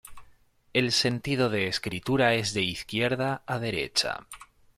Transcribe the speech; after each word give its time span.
El 0.73 0.91
sentido 0.93 1.51
de 1.51 1.67
escritura 1.67 2.33
es 2.33 2.55
de 2.55 2.63
izquierda 2.63 3.43
a 3.45 3.59
derecha. 3.59 4.25